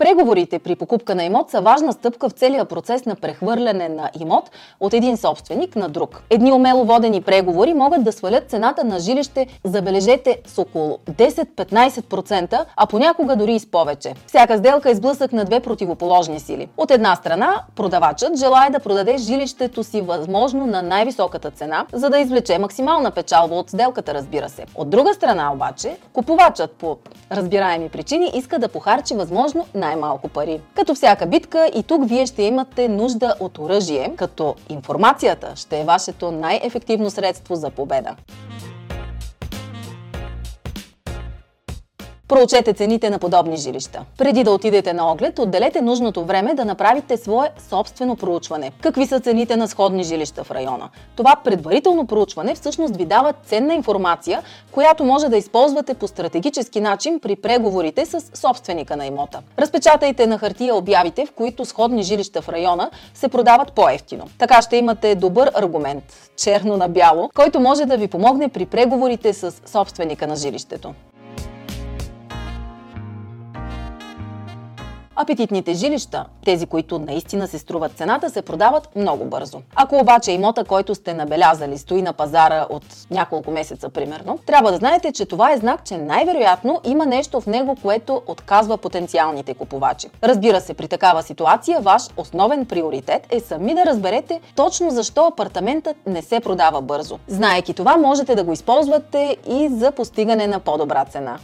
Преговорите 0.00 0.58
при 0.58 0.76
покупка 0.76 1.14
на 1.14 1.24
имот 1.24 1.50
са 1.50 1.60
важна 1.60 1.92
стъпка 1.92 2.28
в 2.28 2.32
целия 2.32 2.64
процес 2.64 3.04
на 3.04 3.16
прехвърляне 3.16 3.88
на 3.88 4.10
имот 4.20 4.50
от 4.80 4.94
един 4.94 5.16
собственик 5.16 5.76
на 5.76 5.88
друг. 5.88 6.22
Едни 6.30 6.52
умело 6.52 6.84
водени 6.84 7.20
преговори 7.22 7.74
могат 7.74 8.04
да 8.04 8.12
свалят 8.12 8.50
цената 8.50 8.84
на 8.84 9.00
жилище, 9.00 9.46
забележете, 9.64 10.38
с 10.46 10.58
около 10.58 10.98
10-15%, 11.10 12.64
а 12.76 12.86
понякога 12.86 13.36
дори 13.36 13.54
и 13.54 13.60
с 13.60 13.70
повече. 13.70 14.14
Всяка 14.26 14.58
сделка 14.58 14.90
е 14.90 14.94
сблъсък 14.94 15.32
на 15.32 15.44
две 15.44 15.60
противоположни 15.60 16.40
сили. 16.40 16.68
От 16.76 16.90
една 16.90 17.16
страна, 17.16 17.62
продавачът 17.76 18.38
желая 18.38 18.70
да 18.70 18.80
продаде 18.80 19.18
жилището 19.18 19.84
си 19.84 20.00
възможно 20.00 20.66
на 20.66 20.82
най-високата 20.82 21.50
цена, 21.50 21.86
за 21.92 22.10
да 22.10 22.18
извлече 22.18 22.58
максимална 22.58 23.10
печалба 23.10 23.54
от 23.54 23.70
сделката, 23.70 24.14
разбира 24.14 24.48
се. 24.48 24.64
От 24.74 24.90
друга 24.90 25.14
страна 25.14 25.52
обаче, 25.52 25.96
купувачът 26.12 26.70
по 26.70 26.96
разбираеми 27.32 27.88
причини 27.88 28.30
иска 28.34 28.58
да 28.58 28.68
похарчи 28.68 29.14
възможно 29.14 29.66
най 29.74 29.89
най-малко 29.90 30.28
пари. 30.28 30.60
Като 30.74 30.94
всяка 30.94 31.26
битка 31.26 31.70
и 31.74 31.82
тук 31.82 32.08
вие 32.08 32.26
ще 32.26 32.42
имате 32.42 32.88
нужда 32.88 33.34
от 33.40 33.58
оръжие, 33.58 34.12
като 34.16 34.54
информацията 34.68 35.52
ще 35.56 35.80
е 35.80 35.84
вашето 35.84 36.30
най-ефективно 36.30 37.10
средство 37.10 37.54
за 37.54 37.70
победа. 37.70 38.16
Проучете 42.30 42.72
цените 42.72 43.10
на 43.10 43.18
подобни 43.18 43.56
жилища. 43.56 44.04
Преди 44.18 44.44
да 44.44 44.50
отидете 44.50 44.92
на 44.92 45.12
оглед, 45.12 45.38
отделете 45.38 45.80
нужното 45.80 46.24
време 46.24 46.54
да 46.54 46.64
направите 46.64 47.16
свое 47.16 47.48
собствено 47.70 48.16
проучване. 48.16 48.72
Какви 48.80 49.06
са 49.06 49.20
цените 49.20 49.56
на 49.56 49.68
сходни 49.68 50.04
жилища 50.04 50.44
в 50.44 50.50
района? 50.50 50.88
Това 51.16 51.36
предварително 51.44 52.06
проучване 52.06 52.54
всъщност 52.54 52.96
ви 52.96 53.04
дава 53.04 53.32
ценна 53.46 53.74
информация, 53.74 54.42
която 54.72 55.04
може 55.04 55.28
да 55.28 55.36
използвате 55.36 55.94
по 55.94 56.08
стратегически 56.08 56.80
начин 56.80 57.20
при 57.20 57.36
преговорите 57.36 58.06
с 58.06 58.22
собственика 58.34 58.96
на 58.96 59.06
имота. 59.06 59.38
Разпечатайте 59.58 60.26
на 60.26 60.38
хартия 60.38 60.74
обявите, 60.74 61.26
в 61.26 61.32
които 61.32 61.64
сходни 61.64 62.02
жилища 62.02 62.42
в 62.42 62.48
района 62.48 62.90
се 63.14 63.28
продават 63.28 63.72
по-ефтино. 63.72 64.24
Така 64.38 64.62
ще 64.62 64.76
имате 64.76 65.14
добър 65.14 65.50
аргумент, 65.54 66.04
черно 66.36 66.76
на 66.76 66.88
бяло, 66.88 67.30
който 67.34 67.60
може 67.60 67.84
да 67.84 67.96
ви 67.96 68.08
помогне 68.08 68.48
при 68.48 68.66
преговорите 68.66 69.32
с 69.32 69.54
собственика 69.66 70.26
на 70.26 70.36
жилището. 70.36 70.94
Апетитните 75.22 75.74
жилища, 75.74 76.24
тези, 76.44 76.66
които 76.66 76.98
наистина 76.98 77.48
се 77.48 77.58
струват 77.58 77.92
цената, 77.92 78.30
се 78.30 78.42
продават 78.42 78.88
много 78.96 79.24
бързо. 79.24 79.62
Ако 79.74 79.96
обаче 79.98 80.32
имота, 80.32 80.64
който 80.64 80.94
сте 80.94 81.14
набелязали, 81.14 81.78
стои 81.78 82.02
на 82.02 82.12
пазара 82.12 82.66
от 82.70 82.82
няколко 83.10 83.50
месеца, 83.50 83.88
примерно, 83.88 84.38
трябва 84.46 84.70
да 84.70 84.76
знаете, 84.76 85.12
че 85.12 85.26
това 85.26 85.52
е 85.52 85.56
знак, 85.56 85.84
че 85.84 85.96
най-вероятно 85.96 86.80
има 86.84 87.06
нещо 87.06 87.40
в 87.40 87.46
него, 87.46 87.76
което 87.82 88.22
отказва 88.26 88.76
потенциалните 88.76 89.54
купувачи. 89.54 90.08
Разбира 90.22 90.60
се, 90.60 90.74
при 90.74 90.88
такава 90.88 91.22
ситуация 91.22 91.80
ваш 91.80 92.02
основен 92.16 92.66
приоритет 92.66 93.26
е 93.30 93.40
сами 93.40 93.74
да 93.74 93.86
разберете 93.86 94.40
точно 94.56 94.90
защо 94.90 95.26
апартаментът 95.26 95.96
не 96.06 96.22
се 96.22 96.40
продава 96.40 96.80
бързо. 96.82 97.18
Знаеки 97.28 97.74
това, 97.74 97.96
можете 97.96 98.34
да 98.34 98.44
го 98.44 98.52
използвате 98.52 99.36
и 99.48 99.68
за 99.68 99.92
постигане 99.92 100.46
на 100.46 100.60
по-добра 100.60 101.04
цена. 101.04 101.38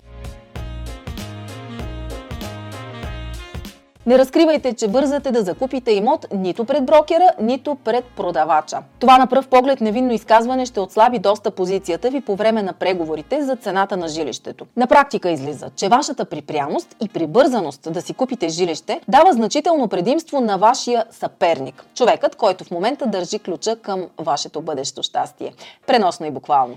Не 4.07 4.19
разкривайте, 4.19 4.73
че 4.73 4.89
бързате 4.89 5.31
да 5.31 5.43
закупите 5.43 5.93
имот 5.93 6.27
нито 6.35 6.65
пред 6.65 6.85
брокера, 6.85 7.29
нито 7.41 7.75
пред 7.75 8.05
продавача. 8.05 8.79
Това 8.99 9.19
на 9.19 9.27
пръв 9.27 9.49
поглед 9.49 9.81
невинно 9.81 10.13
изказване 10.13 10.67
ще 10.67 10.81
отслаби 10.81 11.19
доста 11.19 11.51
позицията 11.51 12.11
ви 12.11 12.21
по 12.21 12.37
време 12.37 12.63
на 12.63 12.73
преговорите 12.73 13.43
за 13.43 13.57
цената 13.57 13.97
на 13.97 14.09
жилището. 14.09 14.67
На 14.77 14.87
практика 14.87 15.31
излиза, 15.31 15.71
че 15.77 15.89
вашата 15.89 16.25
припряност 16.25 16.97
и 17.05 17.09
прибързаност 17.09 17.93
да 17.93 18.03
си 18.03 18.15
купите 18.15 18.49
жилище 18.49 19.01
дава 19.09 19.33
значително 19.33 19.89
предимство 19.89 20.41
на 20.41 20.59
вашия 20.59 21.05
съперник. 21.11 21.85
Човекът, 21.95 22.37
който 22.37 22.65
в 22.65 22.71
момента 22.71 23.07
държи 23.07 23.39
ключа 23.39 23.77
към 23.77 24.07
вашето 24.19 24.61
бъдещо 24.63 25.03
щастие. 25.03 25.53
Преносно 25.87 26.27
и 26.27 26.31
буквално. 26.31 26.77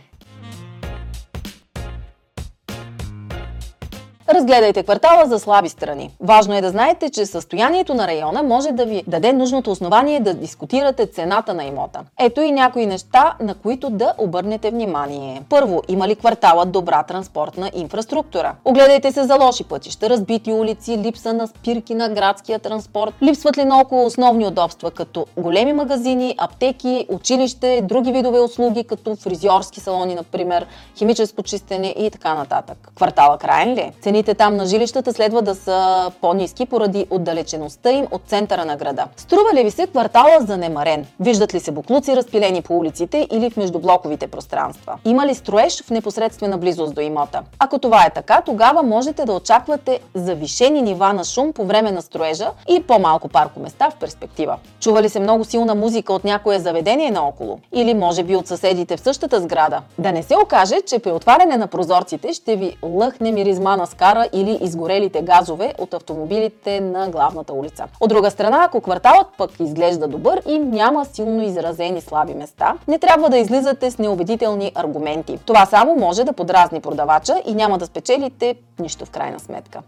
Разгледайте 4.39 4.83
квартала 4.83 5.25
за 5.25 5.39
слаби 5.39 5.69
страни. 5.69 6.11
Важно 6.19 6.55
е 6.55 6.61
да 6.61 6.69
знаете, 6.69 7.09
че 7.09 7.25
състоянието 7.25 7.93
на 7.93 8.07
района 8.07 8.43
може 8.43 8.71
да 8.71 8.85
ви 8.85 9.03
даде 9.07 9.33
нужното 9.33 9.71
основание 9.71 10.19
да 10.19 10.33
дискутирате 10.33 11.05
цената 11.05 11.53
на 11.53 11.63
имота. 11.63 11.99
Ето 12.19 12.41
и 12.41 12.51
някои 12.51 12.85
неща, 12.85 13.35
на 13.39 13.55
които 13.55 13.89
да 13.89 14.13
обърнете 14.17 14.71
внимание. 14.71 15.41
Първо, 15.49 15.81
има 15.87 16.07
ли 16.07 16.15
кварталът 16.15 16.71
добра 16.71 17.03
транспортна 17.03 17.71
инфраструктура? 17.73 18.55
Огледайте 18.65 19.11
се 19.11 19.23
за 19.23 19.35
лоши 19.35 19.63
пътища, 19.63 20.09
разбити 20.09 20.51
улици, 20.51 20.97
липса 20.97 21.33
на 21.33 21.47
спирки 21.47 21.95
на 21.95 22.09
градския 22.09 22.59
транспорт, 22.59 23.13
липсват 23.23 23.57
ли 23.57 23.65
на 23.65 23.81
около 23.81 24.05
основни 24.05 24.47
удобства, 24.47 24.91
като 24.91 25.25
големи 25.37 25.73
магазини, 25.73 26.35
аптеки, 26.37 27.05
училище, 27.09 27.81
други 27.83 28.11
видове 28.11 28.39
услуги, 28.39 28.83
като 28.83 29.15
фризьорски 29.15 29.79
салони, 29.79 30.15
например, 30.15 30.65
химическо 30.97 31.43
чистене 31.43 31.95
и 31.97 32.11
така 32.11 32.33
нататък. 32.33 32.91
Квартала 32.95 33.37
краен 33.37 33.73
ли? 33.73 33.79
Е? 33.79 33.93
Цените 34.29 34.43
там 34.43 34.55
на 34.55 34.65
жилищата 34.65 35.13
следва 35.13 35.41
да 35.41 35.55
са 35.55 36.11
по-низки 36.21 36.65
поради 36.65 37.05
отдалечеността 37.09 37.91
им 37.91 38.07
от 38.11 38.21
центъра 38.27 38.65
на 38.65 38.75
града. 38.75 39.05
Струва 39.17 39.53
ли 39.53 39.63
ви 39.63 39.71
се 39.71 39.87
квартала 39.87 40.37
занемарен? 40.39 41.05
Виждат 41.19 41.53
ли 41.53 41.59
се 41.59 41.71
буклуци 41.71 42.15
разпилени 42.15 42.61
по 42.61 42.77
улиците 42.77 43.27
или 43.31 43.49
в 43.49 43.57
междублоковите 43.57 44.27
пространства? 44.27 44.97
Има 45.05 45.27
ли 45.27 45.35
строеж 45.35 45.83
в 45.83 45.89
непосредствена 45.89 46.57
близост 46.57 46.95
до 46.95 47.01
имота? 47.01 47.41
Ако 47.59 47.79
това 47.79 48.05
е 48.05 48.09
така, 48.09 48.41
тогава 48.45 48.83
можете 48.83 49.25
да 49.25 49.33
очаквате 49.33 49.99
завишени 50.13 50.81
нива 50.81 51.13
на 51.13 51.23
шум 51.23 51.53
по 51.53 51.65
време 51.65 51.91
на 51.91 52.01
строежа 52.01 52.51
и 52.67 52.83
по-малко 52.83 53.27
паркоместа 53.27 53.89
в 53.89 53.95
перспектива. 53.95 54.57
Чува 54.79 55.01
ли 55.01 55.09
се 55.09 55.19
много 55.19 55.45
силна 55.45 55.75
музика 55.75 56.13
от 56.13 56.23
някое 56.23 56.59
заведение 56.59 57.11
наоколо? 57.11 57.59
Или 57.73 57.93
може 57.93 58.23
би 58.23 58.35
от 58.35 58.47
съседите 58.47 58.97
в 58.97 59.01
същата 59.01 59.41
сграда? 59.41 59.81
Да 59.97 60.11
не 60.11 60.23
се 60.23 60.35
окаже, 60.35 60.75
че 60.85 60.99
при 60.99 61.11
отваряне 61.11 61.57
на 61.57 61.67
прозорците 61.67 62.33
ще 62.33 62.55
ви 62.55 62.77
лъхне 62.83 63.31
миризма 63.31 63.77
на 63.77 63.87
скара 63.87 64.18
пожара 64.19 64.29
или 64.33 64.59
изгорелите 64.61 65.21
газове 65.21 65.73
от 65.77 65.93
автомобилите 65.93 66.81
на 66.81 67.09
главната 67.09 67.53
улица. 67.53 67.85
От 67.99 68.09
друга 68.09 68.31
страна, 68.31 68.63
ако 68.63 68.81
кварталът 68.81 69.27
пък 69.37 69.51
изглежда 69.59 70.07
добър 70.07 70.41
и 70.47 70.59
няма 70.59 71.05
силно 71.05 71.43
изразени 71.43 72.01
слаби 72.01 72.33
места, 72.33 72.77
не 72.87 72.99
трябва 72.99 73.29
да 73.29 73.37
излизате 73.37 73.91
с 73.91 73.97
неубедителни 73.97 74.71
аргументи. 74.75 75.39
Това 75.45 75.65
само 75.65 75.95
може 75.95 76.23
да 76.23 76.33
подразни 76.33 76.81
продавача 76.81 77.41
и 77.45 77.55
няма 77.55 77.77
да 77.77 77.85
спечелите 77.85 78.55
нищо 78.79 79.05
в 79.05 79.09
крайна 79.09 79.39
сметка. 79.39 79.81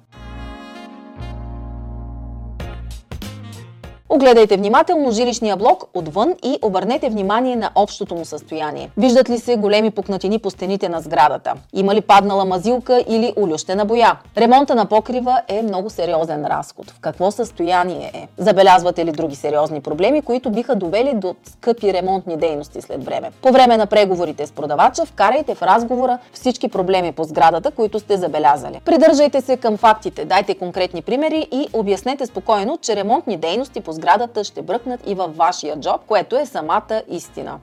Огледайте 4.14 4.58
внимателно 4.58 5.12
жилищния 5.12 5.56
блок 5.56 5.84
отвън 5.94 6.34
и 6.44 6.58
обърнете 6.62 7.10
внимание 7.10 7.56
на 7.56 7.70
общото 7.76 8.16
му 8.16 8.26
състояние. 8.26 8.90
Виждат 8.98 9.30
ли 9.30 9.40
се 9.40 9.56
големи 9.56 9.92
пукнатини 9.92 10.40
по 10.40 10.50
стените 10.50 10.90
на 10.90 11.02
сградата? 11.02 11.54
Има 11.74 11.96
ли 11.96 12.02
паднала 12.02 12.46
мазилка 12.46 13.04
или 13.08 13.34
улющена 13.36 13.86
боя? 13.86 14.18
Ремонта 14.38 14.76
на 14.76 14.86
покрива 14.86 15.42
е 15.48 15.62
много 15.62 15.90
сериозен 15.90 16.46
разход. 16.46 16.92
В 16.92 17.00
какво 17.00 17.32
състояние 17.32 18.12
е? 18.14 18.28
Забелязвате 18.38 19.06
ли 19.06 19.12
други 19.12 19.36
сериозни 19.36 19.82
проблеми, 19.82 20.22
които 20.22 20.50
биха 20.50 20.76
довели 20.76 21.12
до 21.14 21.36
скъпи 21.44 21.94
ремонтни 21.94 22.38
дейности 22.38 22.82
след 22.82 23.04
време? 23.04 23.32
По 23.42 23.52
време 23.52 23.78
на 23.78 23.86
преговорите 23.86 24.48
с 24.48 24.52
продавача 24.52 25.06
вкарайте 25.06 25.56
в 25.56 25.62
разговора 25.62 26.18
всички 26.34 26.68
проблеми 26.68 27.12
по 27.12 27.24
сградата, 27.24 27.72
които 27.72 28.00
сте 28.00 28.18
забелязали. 28.18 28.82
Придържайте 28.86 29.42
се 29.42 29.58
към 29.58 29.78
фактите, 29.78 30.26
дайте 30.26 30.56
конкретни 30.56 31.02
примери 31.02 31.48
и 31.52 31.68
обяснете 31.74 32.26
спокойно, 32.26 32.78
че 32.82 32.96
ремонтни 32.96 33.38
дейности 33.38 33.82
по 33.82 34.01
сградата 34.02 34.44
ще 34.44 34.62
бръкнат 34.62 35.00
и 35.08 35.16
във 35.16 35.36
вашия 35.38 35.80
джоб, 35.80 36.02
което 36.08 36.38
е 36.38 36.46
самата 36.46 37.02
истина. 37.08 37.60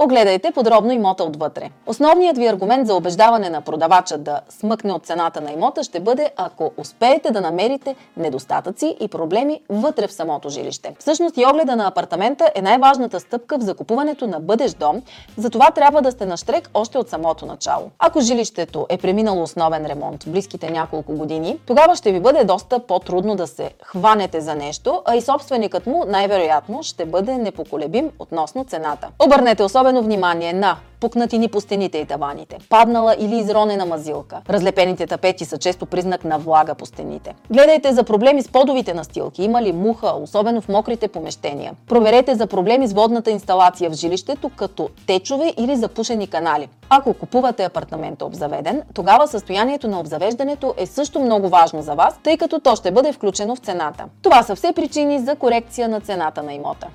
Огледайте 0.00 0.50
подробно 0.50 0.92
имота 0.92 1.24
отвътре. 1.24 1.70
Основният 1.86 2.38
ви 2.38 2.46
аргумент 2.46 2.86
за 2.86 2.94
убеждаване 2.94 3.50
на 3.50 3.60
продавача 3.60 4.18
да 4.18 4.40
смъкне 4.48 4.92
от 4.92 5.06
цената 5.06 5.40
на 5.40 5.52
имота 5.52 5.82
ще 5.82 6.00
бъде 6.00 6.30
ако 6.36 6.72
успеете 6.76 7.30
да 7.30 7.40
намерите 7.40 7.94
недостатъци 8.16 8.96
и 9.00 9.08
проблеми 9.08 9.60
вътре 9.68 10.06
в 10.06 10.12
самото 10.12 10.48
жилище. 10.48 10.94
Всъщност 10.98 11.36
и 11.36 11.46
огледа 11.46 11.76
на 11.76 11.86
апартамента 11.86 12.50
е 12.54 12.62
най-важната 12.62 13.20
стъпка 13.20 13.58
в 13.58 13.62
закупуването 13.62 14.26
на 14.26 14.40
бъдещ 14.40 14.78
дом, 14.78 15.02
затова 15.36 15.70
трябва 15.70 16.02
да 16.02 16.12
сте 16.12 16.26
на 16.26 16.36
штрек 16.36 16.70
още 16.74 16.98
от 16.98 17.08
самото 17.08 17.46
начало. 17.46 17.90
Ако 17.98 18.20
жилището 18.20 18.86
е 18.88 18.98
преминало 18.98 19.42
основен 19.42 19.86
ремонт 19.86 20.24
в 20.24 20.30
близките 20.30 20.70
няколко 20.70 21.12
години, 21.12 21.58
тогава 21.66 21.96
ще 21.96 22.12
ви 22.12 22.20
бъде 22.20 22.44
доста 22.44 22.78
по-трудно 22.78 23.36
да 23.36 23.46
се 23.46 23.70
хванете 23.82 24.40
за 24.40 24.54
нещо, 24.54 25.02
а 25.04 25.16
и 25.16 25.20
собственикът 25.20 25.86
му 25.86 26.04
най-вероятно 26.08 26.82
ще 26.82 27.04
бъде 27.04 27.38
непоколебим 27.38 28.10
относно 28.18 28.64
цената. 28.64 29.08
Обърнете 29.26 29.62
особено 29.62 29.87
особено 29.88 30.02
внимание 30.02 30.52
на 30.52 30.76
пукнатини 31.00 31.48
по 31.48 31.60
стените 31.60 31.98
и 31.98 32.04
таваните, 32.04 32.58
паднала 32.68 33.16
или 33.18 33.36
изронена 33.36 33.86
мазилка. 33.86 34.40
Разлепените 34.48 35.06
тапети 35.06 35.44
са 35.44 35.58
често 35.58 35.86
признак 35.86 36.24
на 36.24 36.38
влага 36.38 36.74
по 36.74 36.86
стените. 36.86 37.34
Гледайте 37.50 37.92
за 37.92 38.04
проблеми 38.04 38.42
с 38.42 38.48
подовите 38.48 38.94
настилки, 38.94 39.42
има 39.42 39.62
ли 39.62 39.72
муха, 39.72 40.12
особено 40.22 40.60
в 40.60 40.68
мокрите 40.68 41.08
помещения. 41.08 41.72
Проверете 41.86 42.34
за 42.34 42.46
проблеми 42.46 42.86
с 42.86 42.92
водната 42.92 43.30
инсталация 43.30 43.90
в 43.90 43.94
жилището, 43.94 44.50
като 44.56 44.88
течове 45.06 45.54
или 45.58 45.76
запушени 45.76 46.26
канали. 46.26 46.68
Ако 46.88 47.14
купувате 47.14 47.64
апартамента 47.64 48.24
обзаведен, 48.24 48.82
тогава 48.94 49.28
състоянието 49.28 49.88
на 49.88 50.00
обзавеждането 50.00 50.74
е 50.76 50.86
също 50.86 51.20
много 51.20 51.48
важно 51.48 51.82
за 51.82 51.94
вас, 51.94 52.18
тъй 52.22 52.36
като 52.36 52.58
то 52.58 52.76
ще 52.76 52.90
бъде 52.90 53.12
включено 53.12 53.56
в 53.56 53.58
цената. 53.58 54.04
Това 54.22 54.42
са 54.42 54.56
все 54.56 54.72
причини 54.72 55.18
за 55.18 55.36
корекция 55.36 55.88
на 55.88 56.00
цената 56.00 56.42
на 56.42 56.52
имота. 56.52 56.86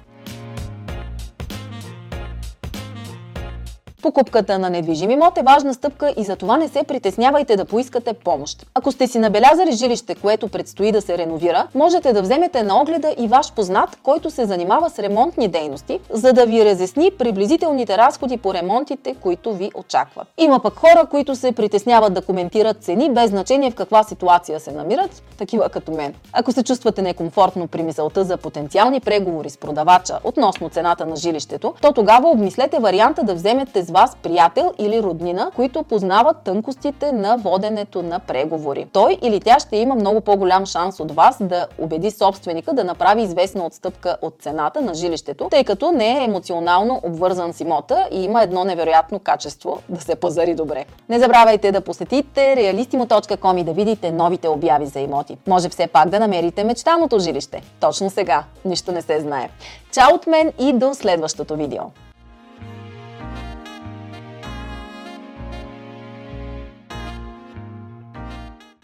Покупката 4.03 4.59
на 4.59 4.69
недвижим 4.69 5.11
имот 5.11 5.37
е 5.37 5.43
важна 5.43 5.73
стъпка 5.73 6.13
и 6.17 6.23
за 6.23 6.35
това 6.35 6.57
не 6.57 6.67
се 6.67 6.83
притеснявайте 6.83 7.55
да 7.55 7.65
поискате 7.65 8.13
помощ. 8.13 8.65
Ако 8.73 8.91
сте 8.91 9.07
си 9.07 9.19
набелязали 9.19 9.71
жилище, 9.71 10.15
което 10.15 10.47
предстои 10.47 10.91
да 10.91 11.01
се 11.01 11.17
реновира, 11.17 11.67
можете 11.75 12.13
да 12.13 12.21
вземете 12.21 12.63
на 12.63 12.81
огледа 12.81 13.15
и 13.17 13.27
ваш 13.27 13.53
познат, 13.53 13.97
който 14.03 14.29
се 14.29 14.45
занимава 14.45 14.89
с 14.89 14.99
ремонтни 14.99 15.47
дейности, 15.47 15.99
за 16.09 16.33
да 16.33 16.45
ви 16.45 16.65
разясни 16.65 17.11
приблизителните 17.11 17.97
разходи 17.97 18.37
по 18.37 18.53
ремонтите, 18.53 19.15
които 19.21 19.53
ви 19.53 19.71
очакват. 19.75 20.27
Има 20.37 20.59
пък 20.59 20.73
хора, 20.73 21.07
които 21.11 21.35
се 21.35 21.51
притесняват 21.51 22.13
да 22.13 22.21
коментират 22.21 22.83
цени 22.83 23.13
без 23.13 23.29
значение 23.29 23.71
в 23.71 23.75
каква 23.75 24.03
ситуация 24.03 24.59
се 24.59 24.71
намират, 24.71 25.23
такива 25.37 25.69
като 25.69 25.91
мен. 25.91 26.13
Ако 26.33 26.51
се 26.51 26.63
чувствате 26.63 27.01
некомфортно 27.01 27.67
при 27.67 27.83
мисълта 27.83 28.23
за 28.23 28.37
потенциални 28.37 28.99
преговори 28.99 29.49
с 29.49 29.57
продавача 29.57 30.19
относно 30.23 30.69
цената 30.69 31.05
на 31.05 31.15
жилището, 31.15 31.73
то 31.81 31.91
тогава 31.91 32.29
обмислете 32.29 32.79
варианта 32.79 33.23
да 33.23 33.35
вземете 33.35 33.92
вас 33.93 34.17
приятел 34.23 34.73
или 34.79 35.03
роднина, 35.03 35.51
които 35.55 35.83
познават 35.83 36.37
тънкостите 36.43 37.11
на 37.11 37.37
воденето 37.37 38.03
на 38.03 38.19
преговори. 38.19 38.87
Той 38.93 39.17
или 39.21 39.39
тя 39.39 39.59
ще 39.59 39.77
има 39.77 39.95
много 39.95 40.21
по-голям 40.21 40.65
шанс 40.65 40.99
от 40.99 41.11
вас 41.11 41.37
да 41.41 41.67
убеди 41.79 42.11
собственика 42.11 42.73
да 42.73 42.83
направи 42.83 43.21
известна 43.21 43.65
отстъпка 43.65 44.17
от 44.21 44.35
цената 44.41 44.81
на 44.81 44.93
жилището, 44.93 45.47
тъй 45.51 45.63
като 45.63 45.91
не 45.91 46.19
е 46.19 46.23
емоционално 46.23 46.99
обвързан 47.03 47.53
с 47.53 47.59
имота 47.59 48.07
и 48.11 48.23
има 48.23 48.43
едно 48.43 48.63
невероятно 48.63 49.19
качество 49.19 49.79
да 49.89 50.01
се 50.01 50.15
пазари 50.15 50.55
добре. 50.55 50.85
Не 51.09 51.19
забравяйте 51.19 51.71
да 51.71 51.81
посетите 51.81 52.55
realistimo.com 52.57 53.59
и 53.59 53.63
да 53.63 53.73
видите 53.73 54.11
новите 54.11 54.47
обяви 54.47 54.85
за 54.85 54.99
имоти. 54.99 55.37
Може 55.47 55.69
все 55.69 55.87
пак 55.87 56.09
да 56.09 56.19
намерите 56.19 56.63
мечтаното 56.63 57.19
жилище. 57.19 57.61
Точно 57.79 58.09
сега. 58.09 58.43
Нищо 58.65 58.91
не 58.91 59.01
се 59.01 59.19
знае. 59.19 59.49
Чао 59.91 60.15
от 60.15 60.27
мен 60.27 60.53
и 60.59 60.73
до 60.73 60.93
следващото 60.93 61.55
видео! 61.55 62.02